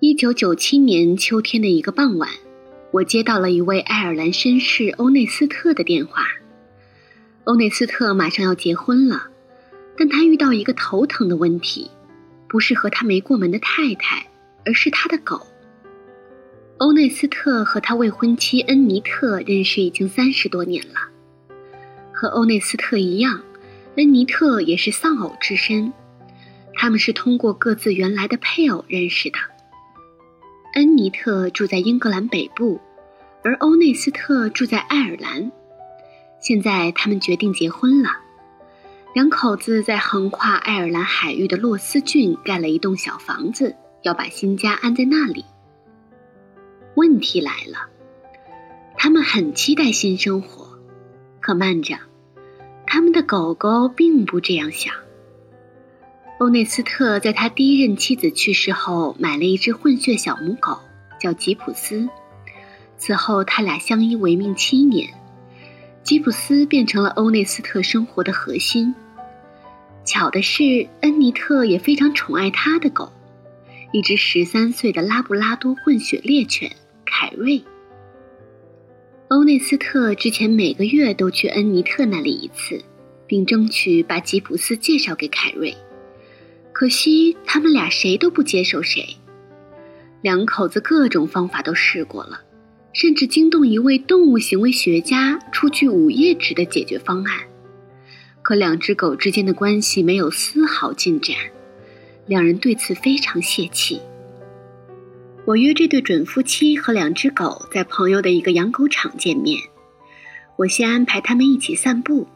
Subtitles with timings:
[0.00, 2.30] 一九九七年秋天的一个傍晚，
[2.92, 6.24] 我接到了一位爱尔兰绅士欧内斯特的电话。
[7.42, 9.24] 欧内斯特马上要结婚了，
[9.96, 11.90] 但他遇到一个头疼的问题，
[12.48, 14.24] 不是和他没过门的太太，
[14.64, 15.44] 而是他的狗。
[16.76, 21.00] 欧内斯特和他未婚妻恩尼特认识已经三十多年了，
[22.12, 23.42] 和欧内斯特一样，
[23.96, 25.92] 恩尼特也是丧偶之身，
[26.74, 29.38] 他们是通过各自原来的配偶认识的。
[30.78, 32.80] 恩尼特住在英格兰北部，
[33.42, 35.50] 而欧内斯特住在爱尔兰。
[36.38, 38.10] 现在他们决定结婚了，
[39.12, 45.44] 两口子在横跨爱尔兰海域的洛斯郡盖了一栋小房子，要把新家安在那里。
[46.94, 47.90] 问题来了，
[48.96, 50.78] 他们很期待新生活，
[51.40, 51.98] 可慢着，
[52.86, 54.94] 他们的狗狗并不这样想。
[56.38, 60.78] 欧内斯特在他第一任妻子去世后买了一只混血小母狗，
[61.20, 62.08] 叫吉普斯。
[62.96, 65.12] 此后，他俩相依为命七年，
[66.04, 68.94] 吉普斯变成了欧内斯特生活的核心。
[70.04, 73.12] 巧的是，恩尼特也非常宠爱他的狗，
[73.92, 76.70] 一只十三岁的拉布拉多混血猎犬
[77.04, 77.60] 凯瑞。
[79.26, 82.80] 欧内斯特之前每个月都去恩尼特那里一次，
[83.26, 85.76] 并争取把吉普斯介绍给凯瑞。
[86.78, 89.04] 可惜他们俩谁都不接受谁，
[90.22, 92.40] 两口子各种方法都试过了，
[92.92, 97.36] 甚至惊动一位动物行为学家出具五页纸的解决方案，
[98.42, 101.34] 可两只狗之间的关系没有丝毫进展，
[102.28, 104.00] 两人对此非常泄气。
[105.46, 109.60] 我约这对准夫妻和两只狗在朋友的一个养狗场见面，
[110.54, 112.28] 我先安排他们一起散步。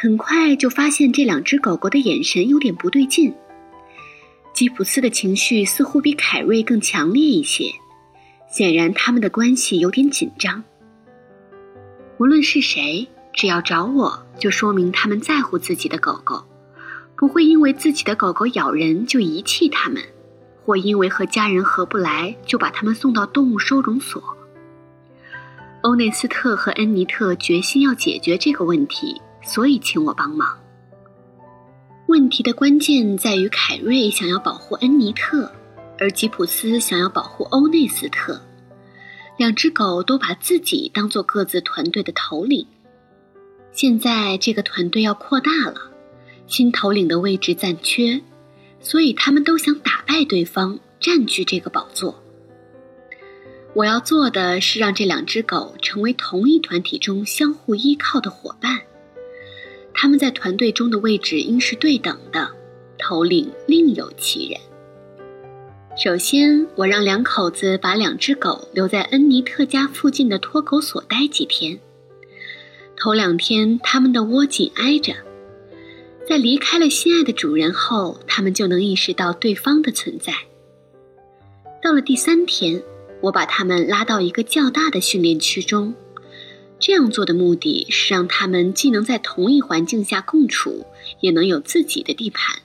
[0.00, 3.34] 很快就发现这两只狗狗的眼神有点不对劲。
[4.54, 7.72] 吉普斯的情绪似乎比凯瑞更强烈一些，
[8.48, 10.62] 显然他们的关系有点紧张。
[12.16, 16.44] 无论是谁，只要找我，就说明他们在乎自己的狗狗，
[17.16, 20.00] 不会因为自己的狗狗咬人就遗弃它们，
[20.64, 24.22] 或因为和家人合不来就把它们送到动物收容所。
[25.82, 29.20] 欧内斯特和恩尼特决心要解决这个问题。
[29.48, 30.58] 所以，请我帮忙。
[32.06, 35.50] 问题的关键在于凯瑞想要保护恩尼特，
[35.98, 38.38] 而吉普斯想要保护欧内斯特。
[39.38, 42.66] 两只狗都把自己当做各自团队的头领。
[43.72, 45.80] 现在这个团队要扩大了，
[46.46, 48.20] 新头领的位置暂缺，
[48.80, 52.22] 所以他们都想打败对方，占据这个宝座。
[53.74, 58.80] 我要做的是让这两只狗成为同一团体中相互依靠的伙伴。
[60.00, 62.48] 他们在团队中的位置应是对等的，
[62.98, 64.60] 头领另有其人。
[65.96, 71.80] 首先，我让两口子把两只狗留在恩尼特家附近的托狗所待几天。
[72.96, 75.14] 头两天，他们的窝紧挨着，
[76.28, 80.32] 在离开了心爱的主人后，他们就能意识到对方的存在。
[81.82, 82.80] 到了第三天，
[83.20, 85.92] 我把他们拉到一个较大的训练区中。
[86.80, 90.86] 这样做的目的是让他们既能在同一环境下共处，
[91.20, 92.60] 也能有自己的地盘。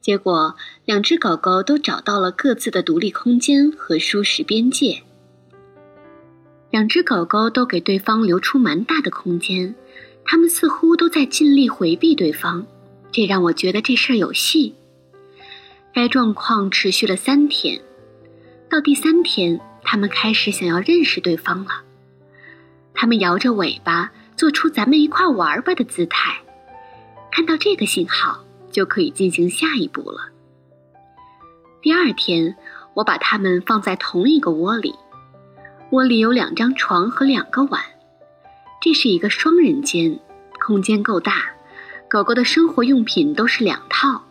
[0.00, 0.54] 结果，
[0.84, 5.02] 两只狗狗都找到了各自的独立空间和舒适边界。
[6.70, 9.74] 两只狗狗都给对方留出蛮大的空间，
[10.24, 12.66] 它们似乎都在尽力回避对方，
[13.12, 14.74] 这让我觉得这事儿有戏。
[15.94, 17.80] 该状况持续了三天，
[18.68, 21.82] 到第三天，它们开始想要认识对方了。
[22.94, 26.40] 它们摇着尾巴，做出“咱们一块玩吧”的姿态。
[27.30, 28.38] 看到这个信号，
[28.70, 30.30] 就可以进行下一步了。
[31.82, 32.56] 第二天，
[32.94, 34.94] 我把它们放在同一个窝里，
[35.90, 37.82] 窝里有两张床和两个碗，
[38.80, 40.18] 这是一个双人间，
[40.64, 41.42] 空间够大，
[42.08, 44.22] 狗狗的生活用品都是两套。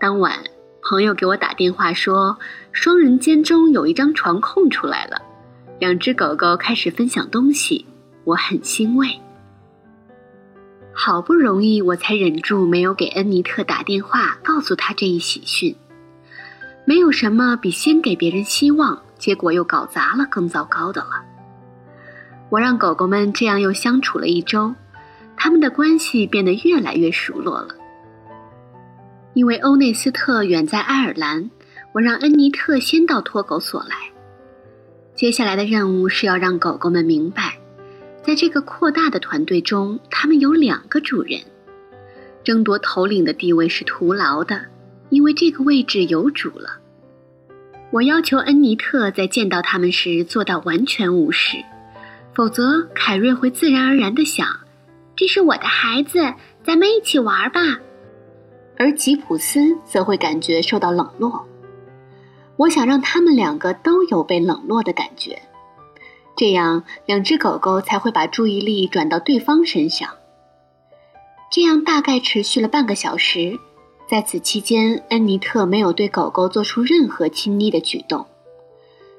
[0.00, 0.38] 当晚，
[0.82, 2.38] 朋友给我打电话说，
[2.72, 5.20] 双人间中有一张床空出来了。
[5.80, 7.84] 两只狗狗开始分享东西，
[8.24, 9.08] 我很欣慰。
[10.92, 15.74] 好不容易，我才忍住没有给恩尼特打电话，告诉他这一喜讯。
[16.86, 21.24] 没有什么比先给别人希望，结果又搞砸了更糟糕的了。
[22.50, 24.72] 我让狗狗们这样又相处了一周，
[25.36, 27.74] 他们的关系变得越来越熟络了。
[29.32, 31.50] 因为欧内斯特远在爱尔兰，
[31.92, 33.96] 我让恩尼特先到托狗所来。
[35.14, 37.58] 接下来的任务是要让狗狗们明白，
[38.24, 41.40] 在这个扩大的团队中，他们有两个主人，
[42.42, 44.60] 争夺头领的地位是徒劳的，
[45.10, 46.80] 因为这个位置有主了。
[47.92, 51.58] 我要求恩尼特在见到他们时做到完全无视，
[52.34, 54.48] 否则凯瑞会自然而然地想
[55.14, 56.34] ：“这是我的孩子，
[56.64, 57.60] 咱们一起玩吧。”
[58.76, 61.46] 而吉普斯则会感觉受到冷落。
[62.56, 65.42] 我想让他们两个都有被冷落的感觉，
[66.36, 70.08] 这样两只狗狗才会把注意力转到对方身上。
[71.50, 73.58] 这样大概持续了半个小时。
[74.06, 78.26] 在此期间，恩尼特没有对狗狗做出任何亲昵的举动，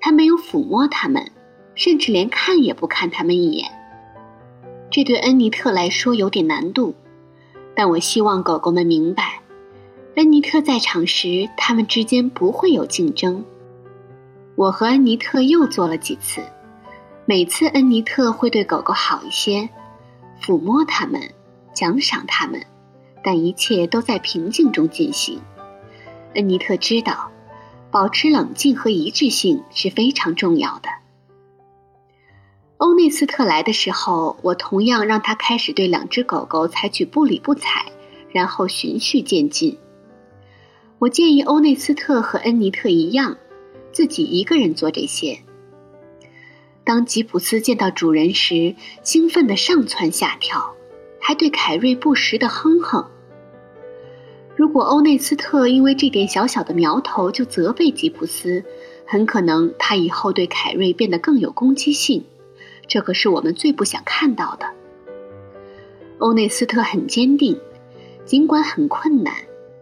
[0.00, 1.32] 他没有抚摸它们，
[1.74, 3.68] 甚至连看也不看它们一眼。
[4.90, 6.94] 这对恩尼特来说有点难度，
[7.74, 9.37] 但我希望狗狗们明白，
[10.18, 13.44] 恩尼特在场时，他们之间不会有竞争。
[14.56, 16.42] 我和恩尼特又做了几次，
[17.24, 19.68] 每次恩尼特会对狗狗好一些，
[20.42, 21.22] 抚摸它们，
[21.72, 22.60] 奖赏它们。
[23.22, 25.40] 但一切都在平静中进行。
[26.34, 27.30] 恩尼特知道，
[27.92, 30.88] 保持冷静和一致性是非常重要的。
[32.78, 37.84] 欧内斯特来的时候，我同样让他开始对两只狗狗采取不理不睬，
[38.32, 39.78] 然后循序渐进。
[40.98, 43.36] 我建议欧内斯特和恩尼特一样，
[43.92, 45.38] 自己一个人做这些。
[46.84, 50.74] 当吉普斯见到主人时，兴奋地上蹿下跳。
[51.20, 53.04] 还对凯瑞不时的哼哼。
[54.56, 58.64] 如果欧内斯特因为这点小小的苗头就责备吉普斯，
[59.04, 62.24] 很可能他以后对凯瑞变得更有攻击性，
[62.86, 64.66] 这可是我们最不想看到的。
[66.18, 67.60] 欧内斯特很坚定，
[68.24, 69.34] 尽管很困难，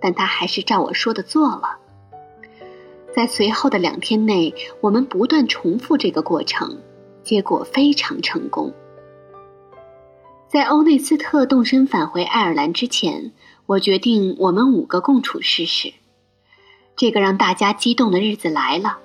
[0.06, 1.78] 但他还是照我说的做了。
[3.12, 6.78] 在随后的两天内，我们不断重复这个过程，
[7.24, 8.72] 结果非常成功。
[10.46, 13.32] 在欧内斯特动身返回爱尔兰之前，
[13.66, 15.92] 我决定我们五个共处试试。
[16.94, 18.98] 这个让大家激动的日子来了，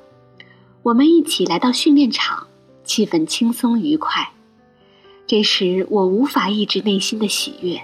[0.83, 2.45] 我们一起来到训练场，
[2.83, 4.33] 气氛轻松愉快。
[5.25, 7.81] 这时我无法抑制内心的喜悦，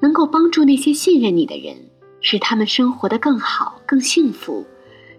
[0.00, 1.76] 能够帮助那些信任你的人，
[2.20, 4.66] 使他们生活的更好、更幸福，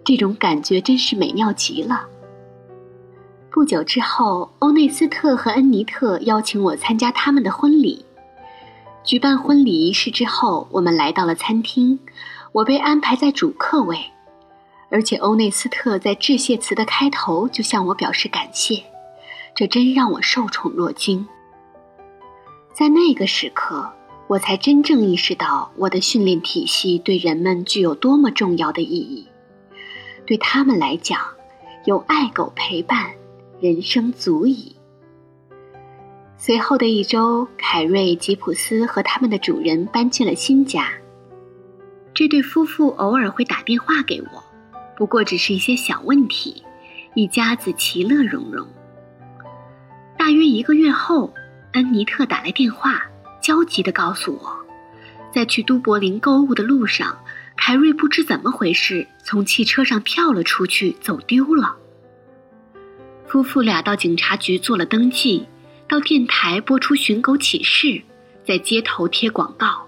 [0.03, 2.05] 这种感觉真是美妙极了。
[3.49, 8.05] 不久之后，欧内斯特和恩尼特邀请我参加他们的婚礼。
[9.03, 11.97] 举办婚礼仪式之后，我们来到了餐厅，
[12.51, 13.97] 我被安排在主客位，
[14.91, 18.83] 而且欧内斯特在致谢词的开头就向我表示感谢，
[19.55, 21.25] 这真让我受宠若惊。
[22.73, 23.89] 在那个时刻，
[24.27, 29.27] 我才真正意识到我的训练体系对人们具有多么重要的意义。
[30.25, 31.19] 对他们来讲，
[31.85, 33.11] 有爱狗陪伴。
[33.59, 34.75] 人生足矣。
[36.37, 40.89] 随后的一周，凯瑞、吉普斯和他们的主人搬进了新家。
[42.13, 44.43] 这对夫妇偶尔会打电话给我，
[44.95, 46.61] 不过只是一些小问题，
[47.15, 48.67] 一家子其乐融融。
[50.19, 51.33] 大约一个月后，
[51.73, 53.01] 恩尼特打来电话，
[53.47, 54.57] 焦急地告诉我，
[55.33, 57.17] 在去都柏林购物的路上，
[57.55, 61.77] 凯瑞不知怎么回事，从汽车上跳了出去，走丢了。
[63.25, 65.45] 夫妇俩到警察局做了登记，
[65.87, 68.01] 到电台播出寻狗启事，
[68.45, 69.87] 在街头贴广告，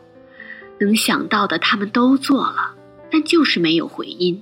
[0.79, 2.73] 能想到的他们都做了，
[3.11, 4.41] 但就是没有回音。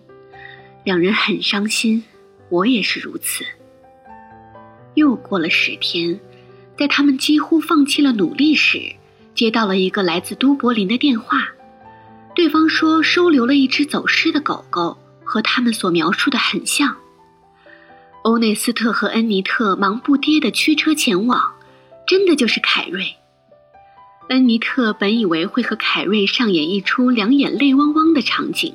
[0.83, 2.03] 两人很伤心，
[2.49, 3.43] 我也是如此。
[4.93, 6.19] 又过了十天，
[6.77, 8.93] 在他们几乎放弃了努力时，
[9.37, 11.47] 接到了一个来自都柏林的电话，
[12.33, 16.97] 对方说收留了一只走失的狗狗，和他们所描述的很像。
[18.23, 21.53] 欧内斯特和恩尼特忙不迭地驱车前往，
[22.07, 23.05] 真的就是凯瑞。
[24.29, 28.73] 恩尼特本以为会和凯瑞上演一出两眼泪汪汪的场景，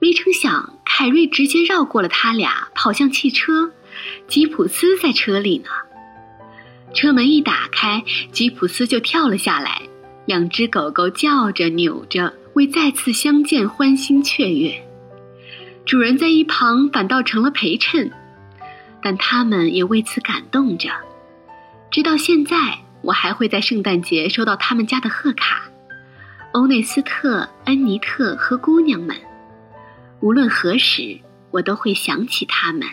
[0.00, 3.70] 没成想凯瑞直接绕过了他俩，跑向汽车。
[4.26, 5.68] 吉普斯在车里呢。
[6.96, 9.82] 车门一打开，吉普斯就跳了下来，
[10.24, 14.74] 两只狗狗叫着扭着，为再次相见欢欣雀跃。
[15.84, 18.10] 主人在一旁反倒成了陪衬。
[19.02, 20.90] 但他们也为此感动着，
[21.92, 25.62] 直到现在，我还会在圣诞节收到他们家的贺卡。
[26.52, 29.14] 欧内斯特、恩尼特和姑娘们，
[30.20, 31.20] 无论何时，
[31.52, 32.88] 我都会想起他们。